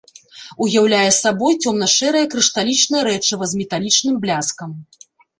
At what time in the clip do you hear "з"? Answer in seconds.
3.51-3.59